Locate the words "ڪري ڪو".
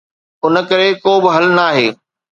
0.69-1.13